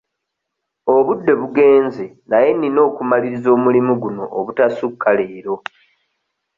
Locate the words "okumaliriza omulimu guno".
2.89-4.23